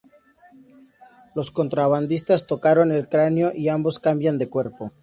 Los 1.35 1.51
contrabandistas, 1.51 2.47
tocaron 2.47 2.91
el 2.91 3.07
cráneo 3.07 3.51
y 3.53 3.69
ambos 3.69 3.99
cambian 3.99 4.39
de 4.39 4.49
cuerpo. 4.49 4.91